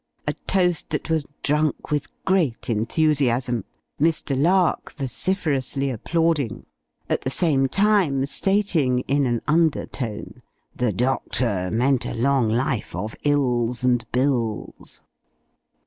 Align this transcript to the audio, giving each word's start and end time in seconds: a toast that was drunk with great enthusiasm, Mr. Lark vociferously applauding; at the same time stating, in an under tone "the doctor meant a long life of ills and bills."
a 0.25 0.33
toast 0.47 0.89
that 0.89 1.11
was 1.11 1.27
drunk 1.43 1.91
with 1.91 2.07
great 2.25 2.71
enthusiasm, 2.71 3.63
Mr. 4.01 4.35
Lark 4.35 4.91
vociferously 4.93 5.91
applauding; 5.91 6.65
at 7.07 7.21
the 7.21 7.29
same 7.29 7.67
time 7.67 8.25
stating, 8.25 9.01
in 9.01 9.27
an 9.27 9.43
under 9.47 9.85
tone 9.85 10.41
"the 10.75 10.91
doctor 10.91 11.69
meant 11.69 12.03
a 12.07 12.15
long 12.15 12.49
life 12.49 12.95
of 12.95 13.15
ills 13.21 13.83
and 13.83 14.11
bills." 14.11 15.03